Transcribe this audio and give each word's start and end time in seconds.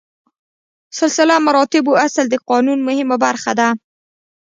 سلسله 0.99 1.35
مراتبو 1.47 1.91
اصل 2.05 2.25
د 2.29 2.35
قانون 2.49 2.79
مهمه 2.87 3.15
برخه 3.25 3.51
ده. 3.59 3.69